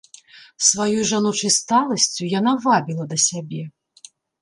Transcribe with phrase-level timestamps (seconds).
[0.67, 3.63] Сваёй жаночай сталасцю яна вабіла да сябе.